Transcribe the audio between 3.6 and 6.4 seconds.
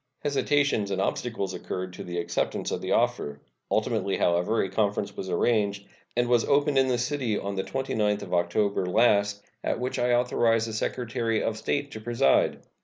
Ultimately, however, a conference was arranged, and